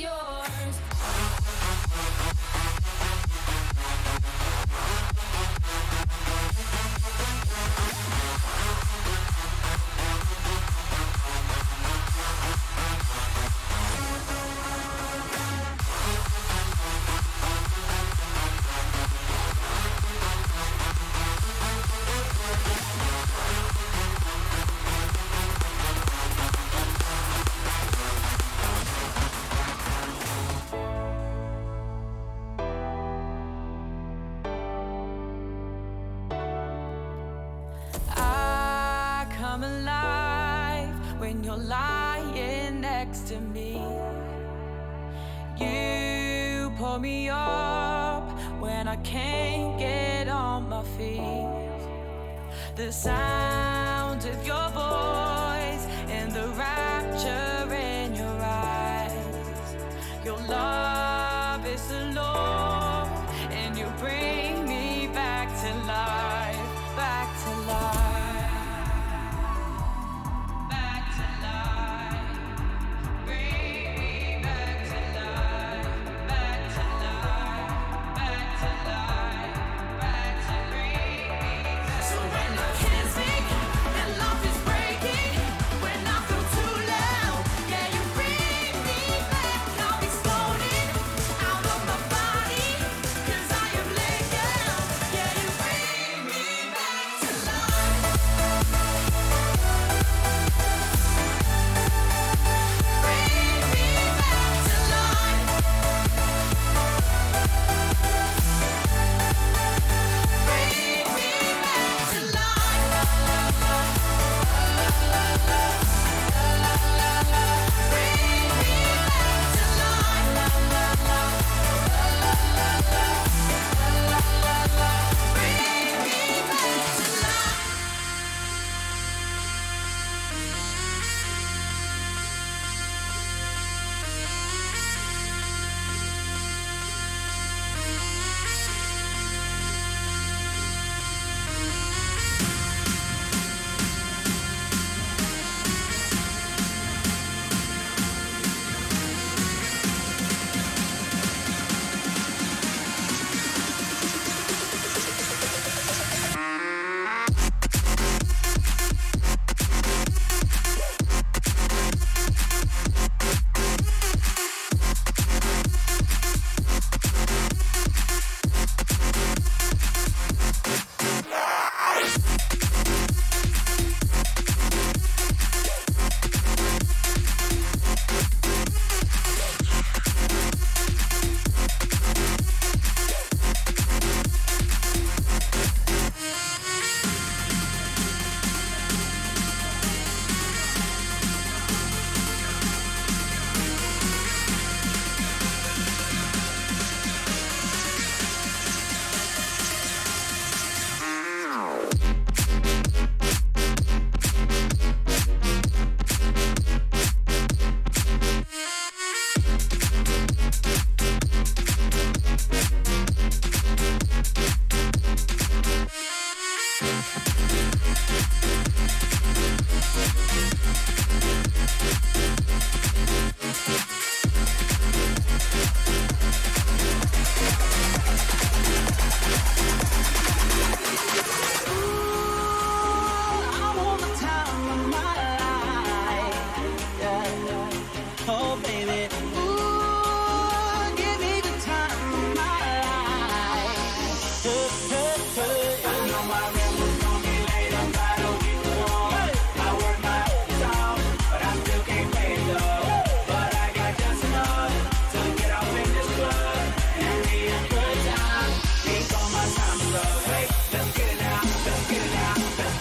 your 0.00 0.33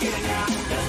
you 0.03 0.82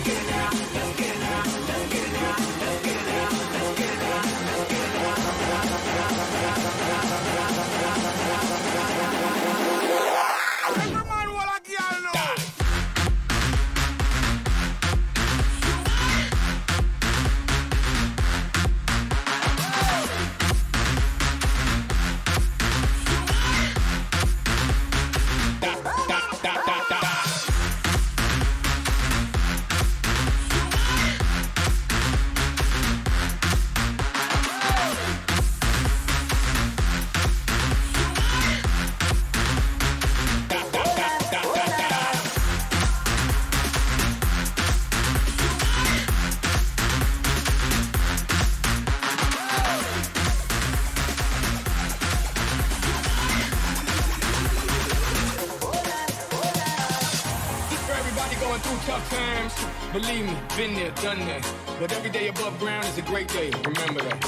But 61.79 61.93
every 61.93 62.11
day 62.11 62.27
above 62.29 62.59
ground 62.59 62.87
is 62.87 62.99
a 62.99 63.03
great 63.03 63.29
day, 63.29 63.53
remember 63.65 64.03
that. 64.03 64.24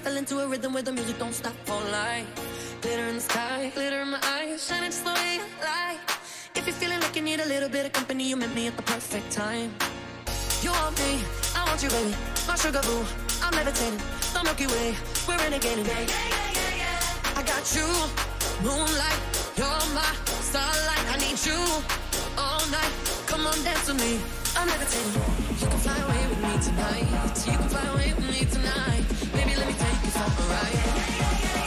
Fell 0.00 0.16
into 0.16 0.38
a 0.40 0.46
rhythm 0.46 0.72
where 0.72 0.82
the 0.82 0.92
music 0.92 1.18
don't 1.18 1.34
stop 1.34 1.52
for 1.66 1.80
life. 1.92 2.26
Glitter 2.80 3.06
in 3.08 3.16
the 3.16 3.20
sky, 3.20 3.70
glitter 3.74 4.00
in 4.00 4.08
my 4.08 4.20
eyes, 4.24 4.66
shining 4.66 4.90
just 4.90 5.04
the 5.04 5.12
way 5.12 5.34
you 5.34 5.44
like. 5.60 6.00
If 6.56 6.66
you're 6.66 6.74
feeling 6.74 7.00
like 7.00 7.14
you 7.14 7.22
need 7.22 7.40
a 7.40 7.46
little 7.46 7.68
bit 7.68 7.84
of 7.84 7.92
company, 7.92 8.24
you 8.30 8.36
met 8.36 8.54
me 8.54 8.66
at 8.66 8.76
the 8.76 8.82
perfect 8.82 9.30
time. 9.30 9.70
You 10.62 10.70
want 10.72 10.96
me, 10.98 11.20
I 11.54 11.64
want 11.68 11.82
you, 11.82 11.90
baby. 11.90 12.14
My 12.48 12.56
sugar 12.56 12.80
boo, 12.82 13.04
I'm 13.42 13.52
levitating. 13.52 14.00
The 14.32 14.40
Milky 14.42 14.66
Way, 14.72 14.96
we're 15.28 15.36
renegading. 15.44 15.86
Yeah, 15.86 16.00
yeah, 16.00 16.82
yeah. 16.82 17.38
I 17.38 17.42
got 17.44 17.64
you, 17.76 17.88
moonlight, 18.64 19.20
you're 19.56 19.84
my 19.92 20.12
starlight. 20.48 21.04
I 21.12 21.16
need 21.20 21.38
you 21.44 21.60
all 22.40 22.64
night. 22.72 22.92
Come 23.26 23.46
on, 23.46 23.56
dance 23.62 23.86
with 23.86 24.00
me. 24.00 24.18
I'm 24.56 24.66
levitating. 24.66 25.12
You 25.60 25.66
can 25.68 25.80
fly 25.84 25.98
away 26.08 26.22
with 26.32 26.40
me 26.40 26.52
tonight. 26.64 27.06
You 27.46 27.52
can 27.52 27.68
fly 27.68 27.84
away 27.92 28.14
with 28.16 28.28
me 28.32 28.44
tonight. 28.48 29.09
Baby, 30.20 30.36
let 31.54 31.59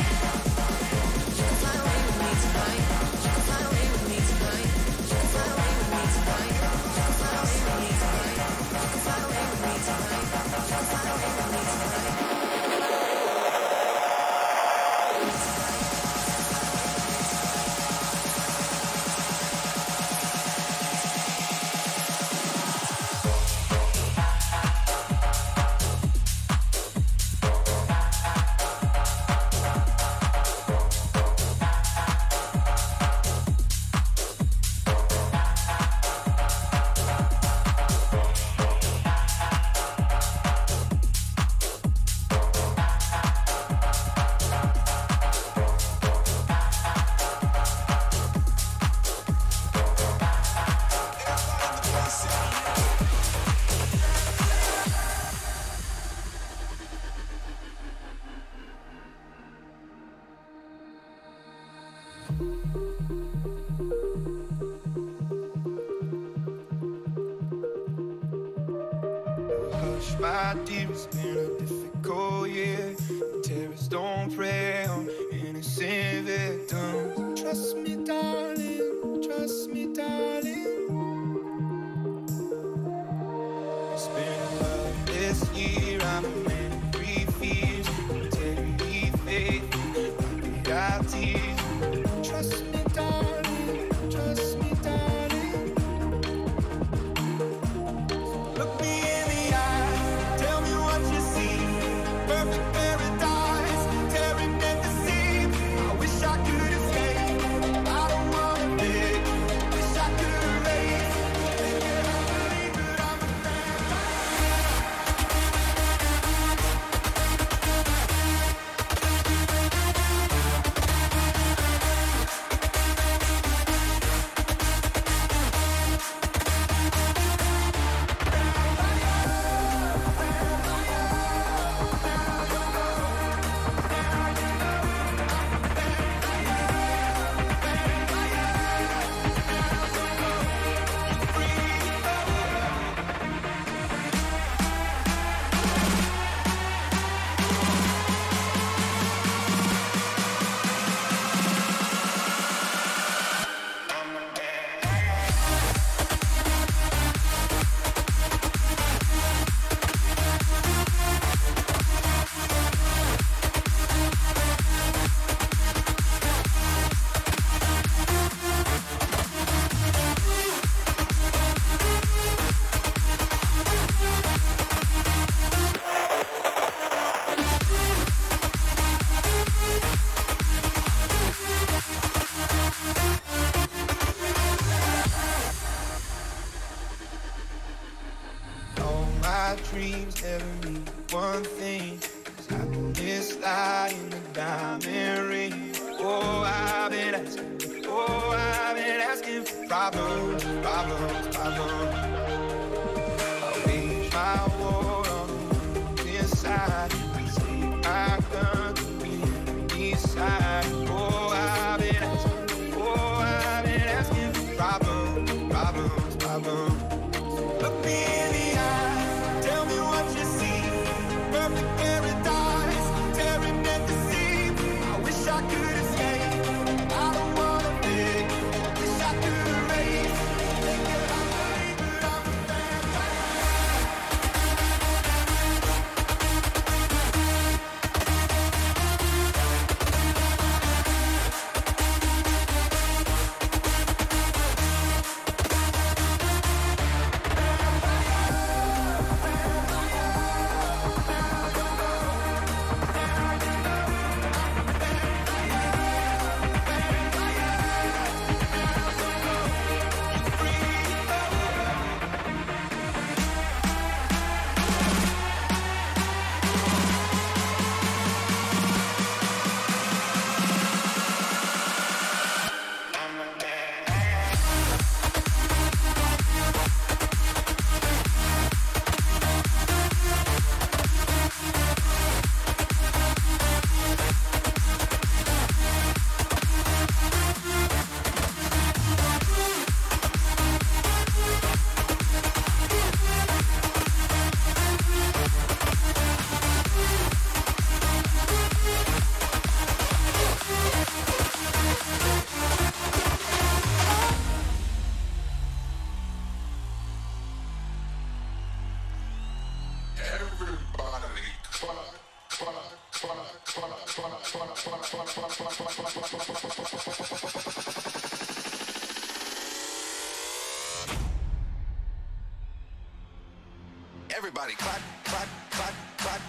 Everybody 324.16 324.54
clap, 324.54 324.80
clap, 325.06 325.28
clap, 325.50 325.74
clap. 325.98 326.22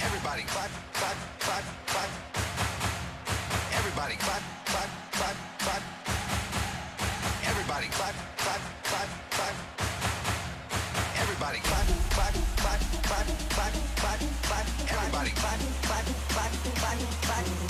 Everybody 0.00 0.42
clap, 0.44 0.70
clap, 0.92 1.16
clap, 1.40 1.64
clap. 1.86 2.10
Everybody 3.74 4.14
clap, 4.14 4.42
clap, 4.64 4.90
clap, 5.10 5.36
clap. 5.58 5.82
Everybody 7.50 7.88
clap, 7.88 8.14
clap, 8.36 8.60
clap, 8.84 9.08
clap. 9.34 9.54
Everybody 11.18 11.58
clap, 11.58 11.86
clap, 12.14 12.34
clap, 12.56 12.80
clap, 13.02 13.26
clap, 13.50 13.72
clap, 13.96 14.20
clap. 14.46 14.66
Everybody 14.88 15.30
clap, 15.30 15.58
clap, 15.82 16.06
clap, 16.30 16.52
clap, 16.70 16.98
clap, 17.26 17.44
clap. 17.58 17.69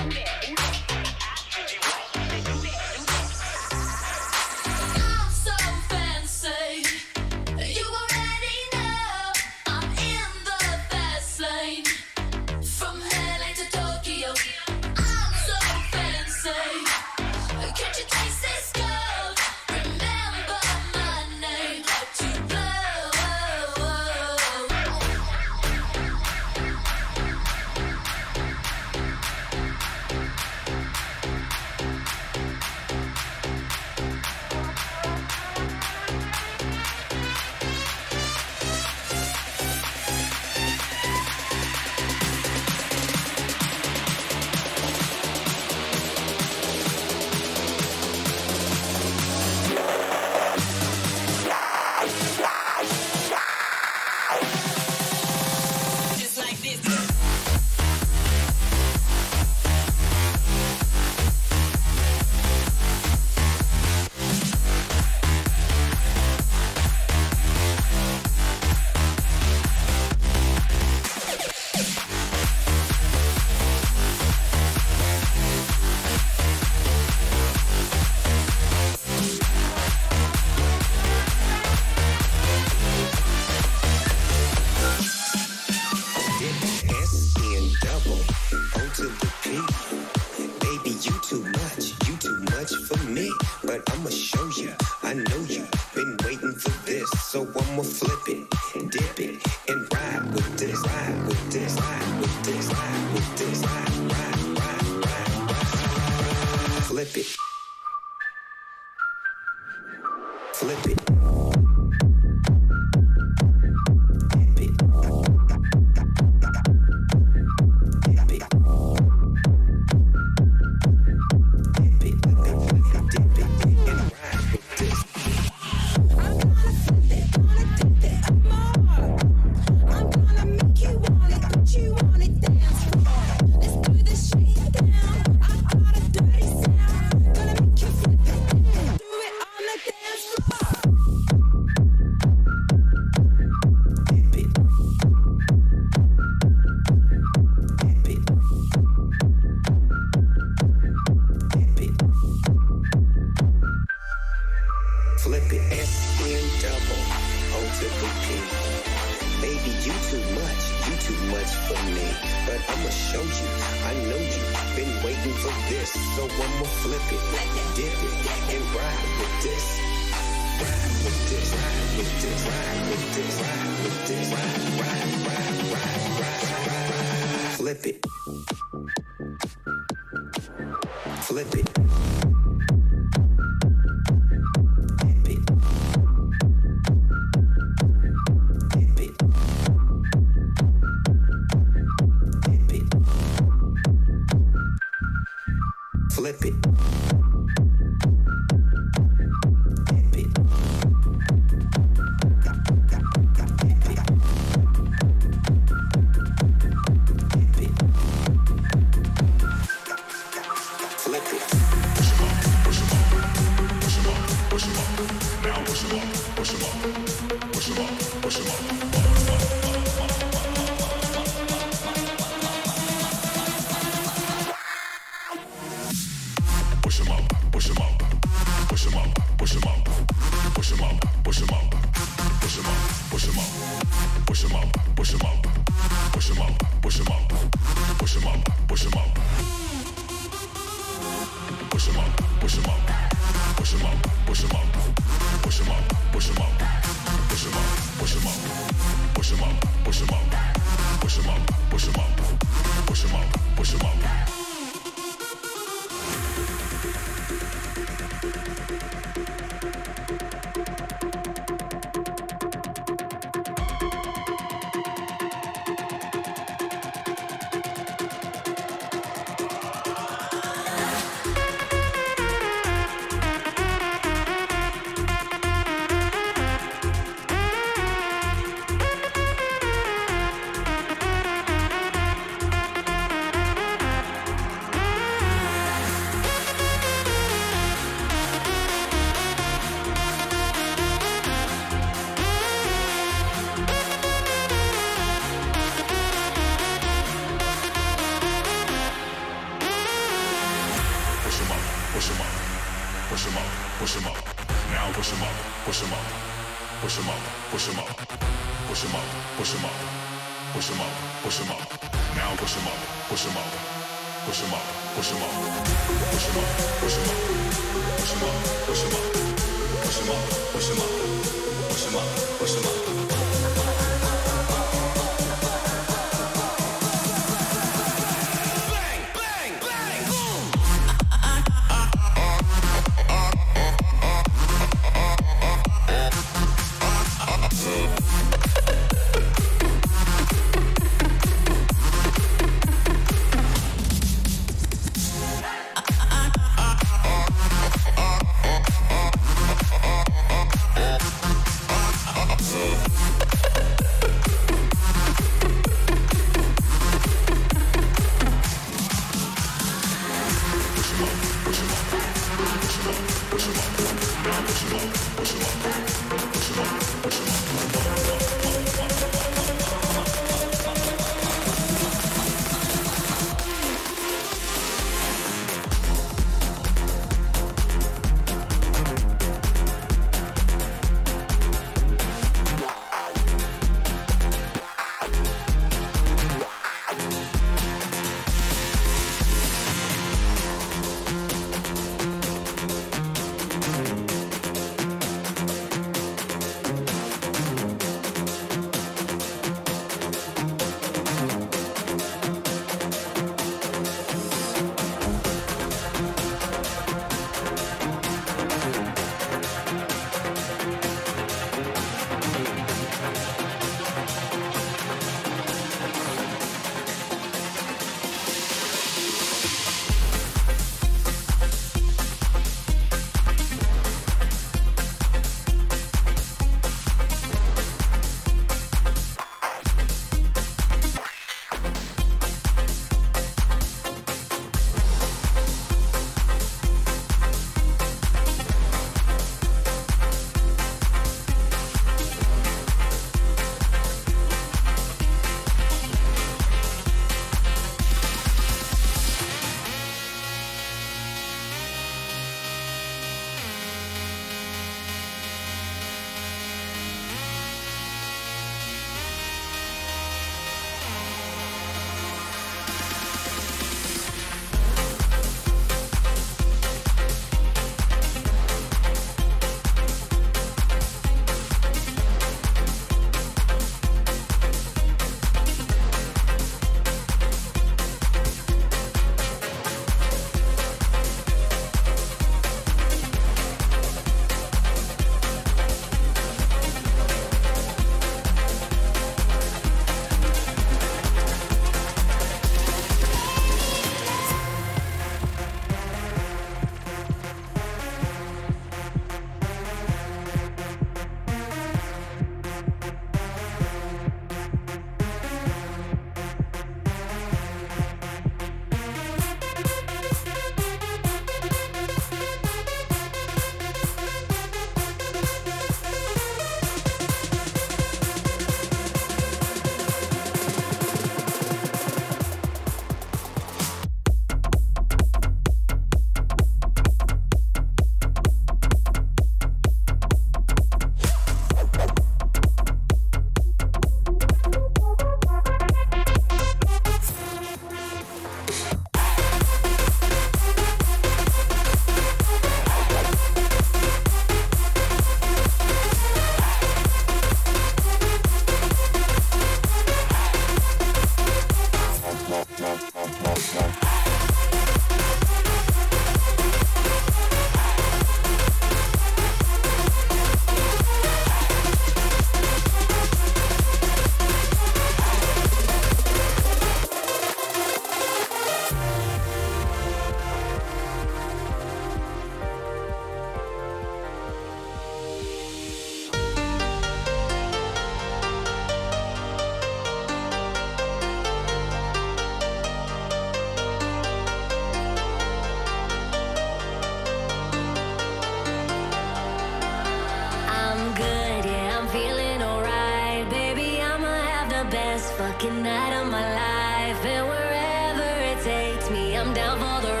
come 599.23 599.33
down 599.35 599.59
for 599.59 599.85
the 599.85 600.00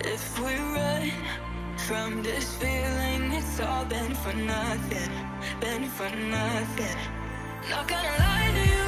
If 0.00 0.40
we 0.40 0.54
run 0.54 1.12
from 1.76 2.22
this 2.22 2.56
feeling, 2.56 3.32
it's 3.32 3.60
all 3.60 3.84
been 3.84 4.14
for 4.14 4.32
nothing, 4.34 5.10
been 5.60 5.88
for 5.88 6.10
nothing. 6.10 6.98
Not 7.70 7.88
gonna 7.88 8.08
lie 8.18 8.52
to 8.54 8.68
you. 8.78 8.83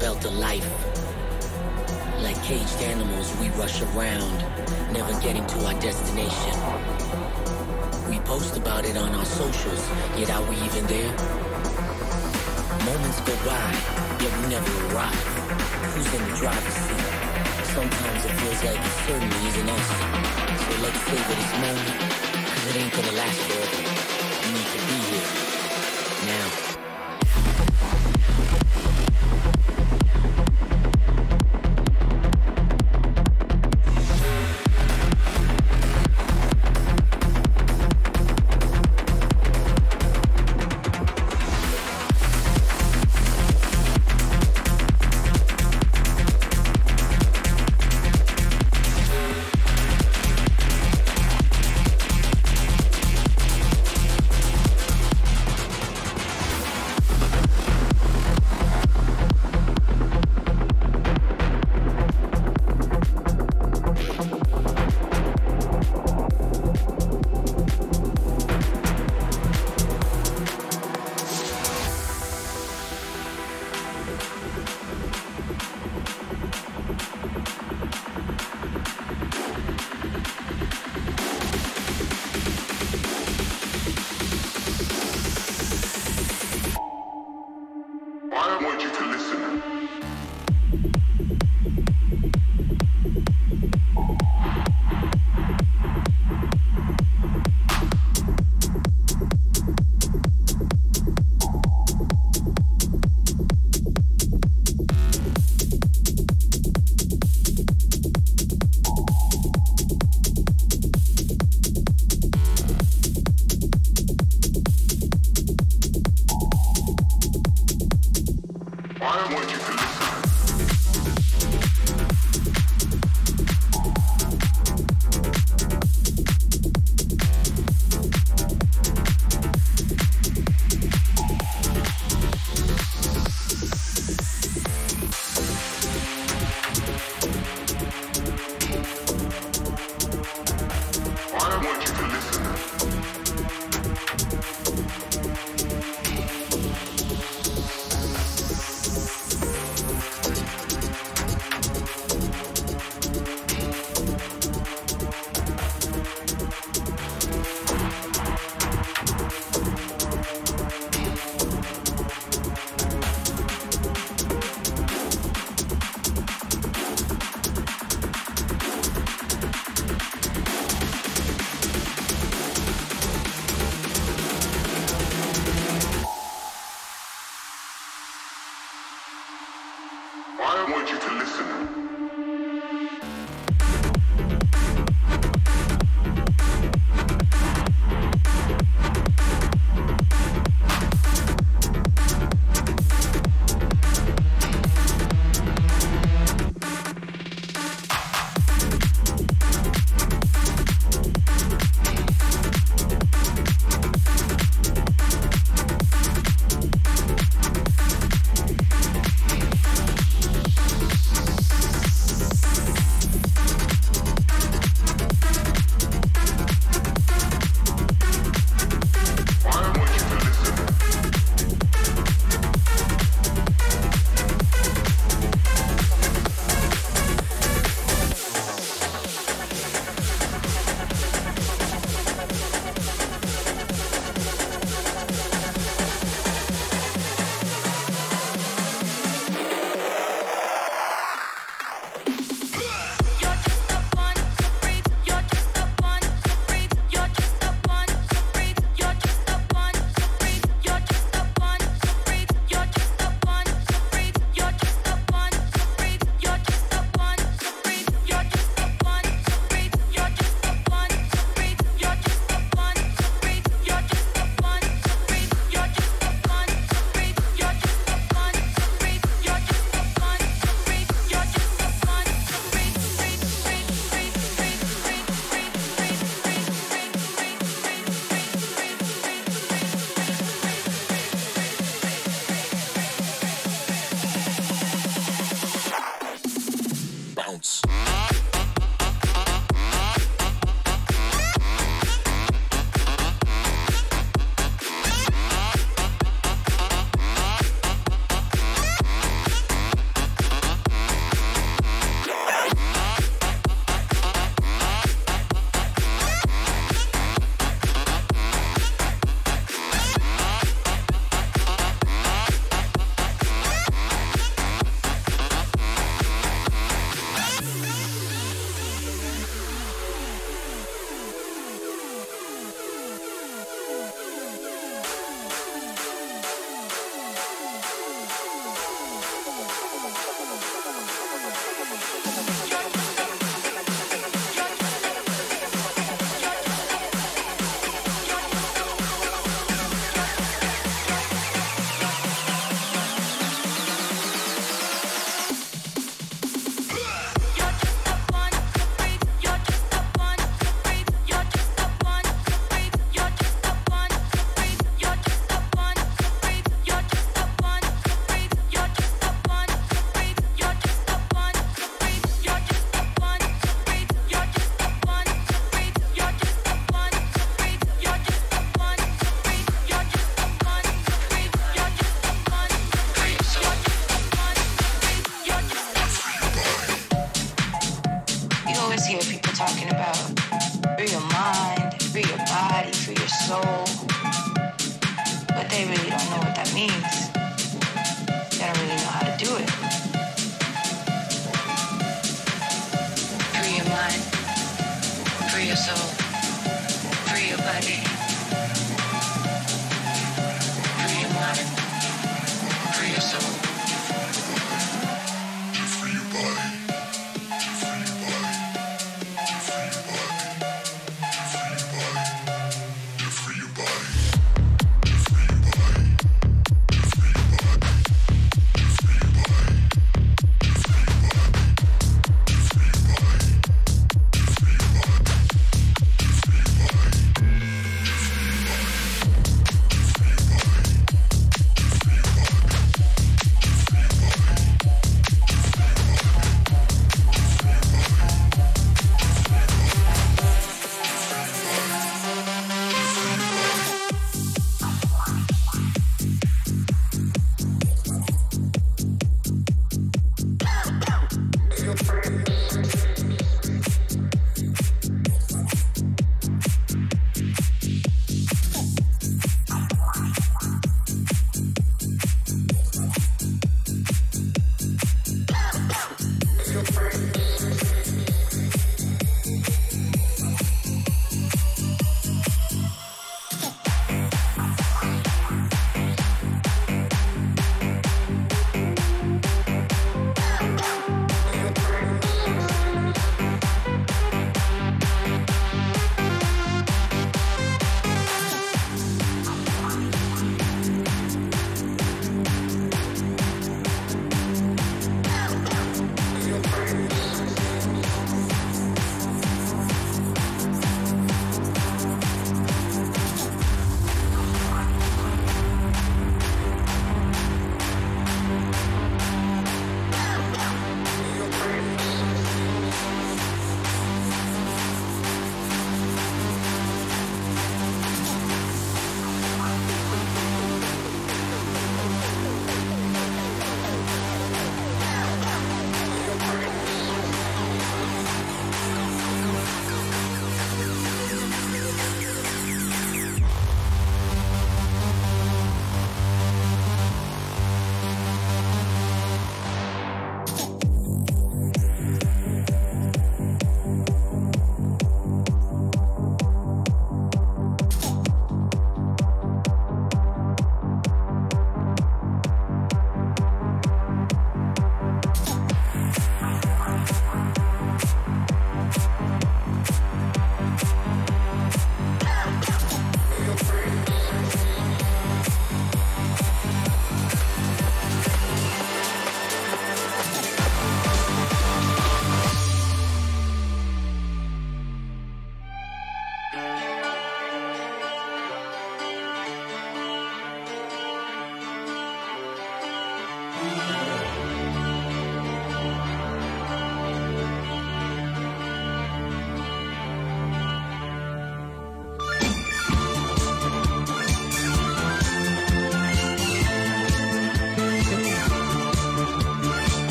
belt 0.00 0.24
of 0.24 0.34
life. 0.34 0.66
Like 2.22 2.42
caged 2.42 2.80
animals, 2.80 3.36
we 3.38 3.50
rush 3.50 3.82
around, 3.82 4.38
never 4.92 5.12
getting 5.20 5.46
to 5.46 5.66
our 5.66 5.78
destination. 5.78 6.54
We 8.08 8.18
post 8.20 8.56
about 8.56 8.86
it 8.86 8.96
on 8.96 9.14
our 9.14 9.24
socials, 9.26 9.84
yet 10.16 10.30
are 10.30 10.42
we 10.48 10.56
even 10.56 10.86
there? 10.86 11.12
Moments 12.88 13.20
go 13.28 13.36
by, 13.44 13.68
yet 14.24 14.32
we 14.40 14.48
never 14.48 14.72
arrive. 14.88 15.24
Who's 15.92 16.12
in 16.14 16.22
the 16.30 16.36
driver's 16.36 16.78
seat? 16.86 17.06
Sometimes 17.76 18.24
it 18.24 18.34
feels 18.40 18.64
like 18.64 18.80
it 18.80 18.94
certainly 19.06 19.48
isn't 19.48 19.68
us. 19.68 19.88
So 20.64 20.72
let's 20.80 21.00
savor 21.08 21.34
this 21.40 21.52
moment, 21.60 21.98
cause 22.48 22.66
it 22.68 22.76
ain't 22.80 22.92
gonna 22.96 23.12
last 23.12 23.38
forever. 23.42 23.79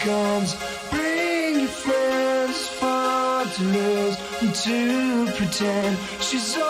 comes. 0.00 0.56
Bring 0.90 1.60
your 1.60 1.68
friends, 1.68 2.68
fun 2.68 3.48
to 3.48 3.62
lose, 3.62 4.16
and 4.40 4.54
to 4.54 5.32
pretend 5.36 5.98
she's. 6.20 6.69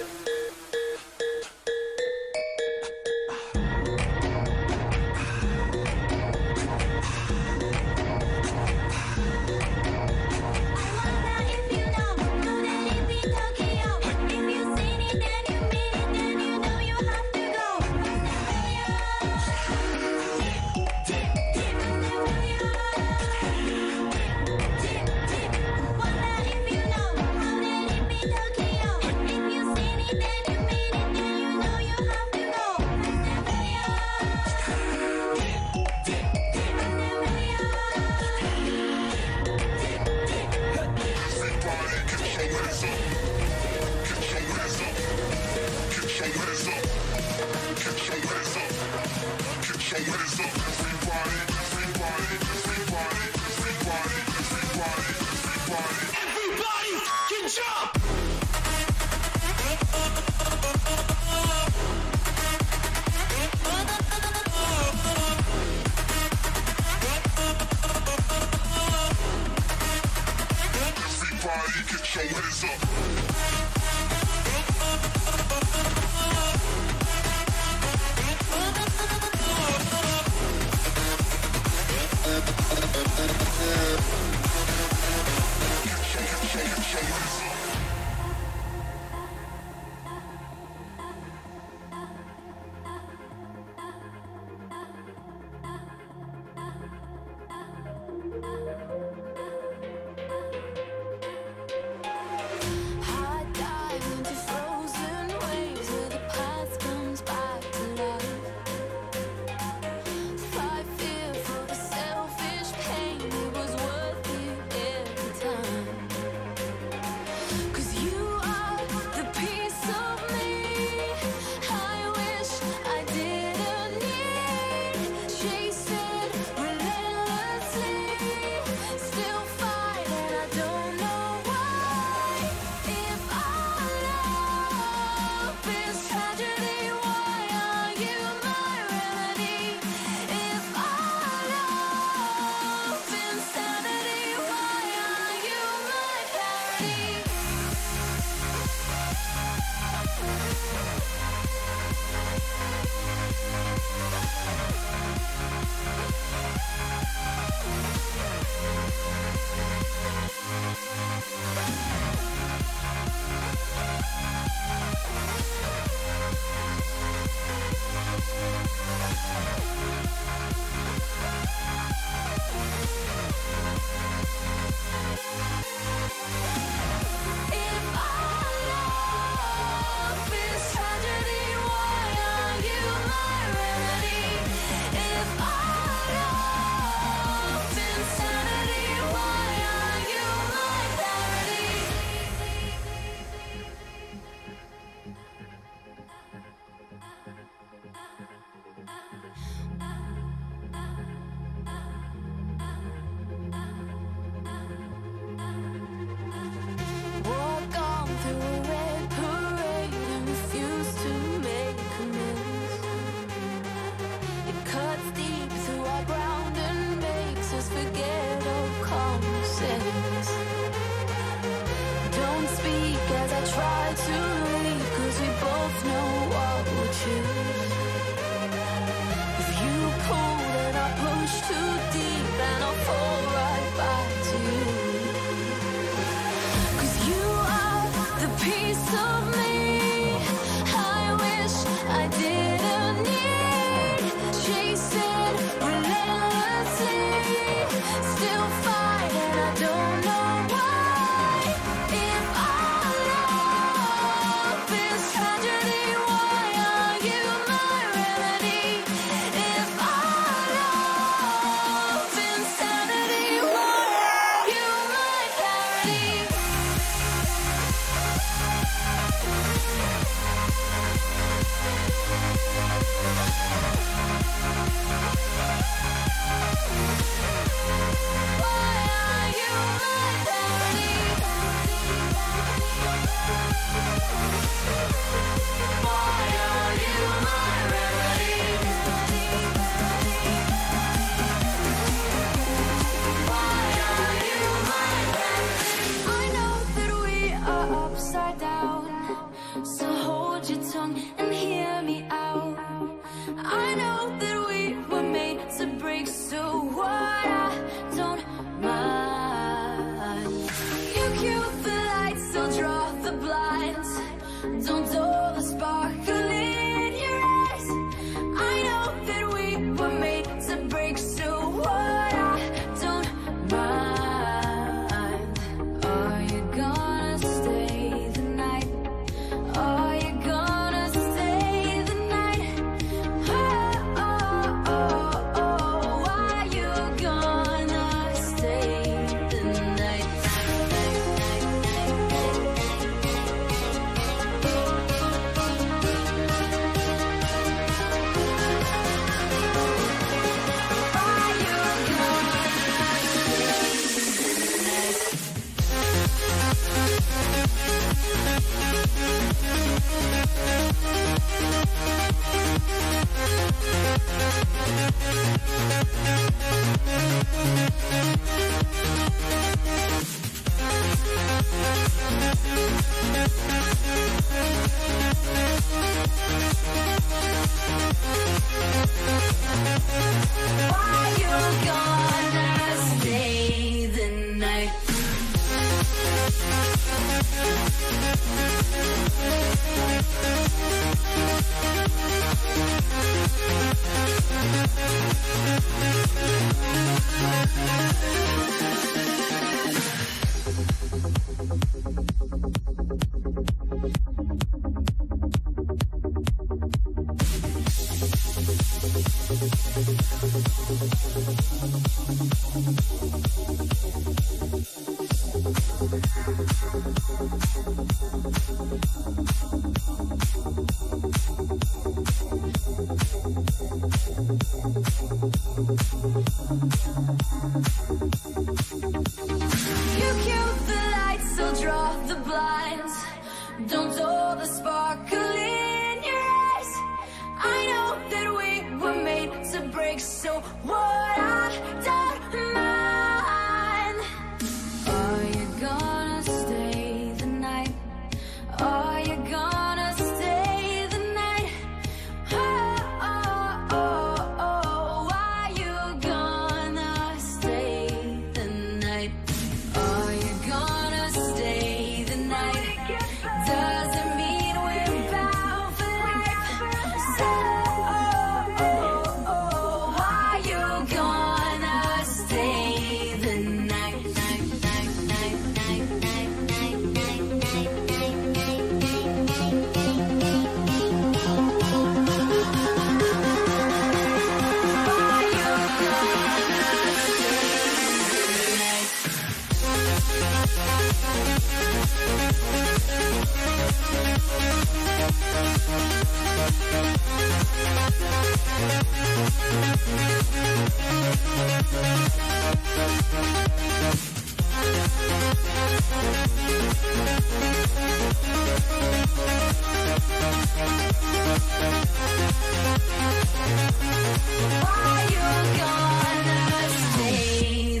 Why 514.61 515.07
you 515.11 515.29
gonna 515.57 516.69
stay 516.69 517.80